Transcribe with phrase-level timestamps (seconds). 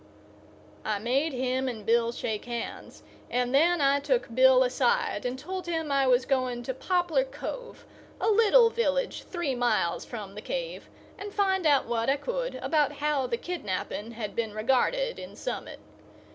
[0.83, 5.67] I made him and Bill shake hands, and then I took Bill aside and told
[5.67, 7.85] him I was going to Poplar Cove,
[8.19, 12.93] a little village three miles from the cave, and find out what I could about
[12.93, 15.79] how the kidnapping had been regarded in Summit.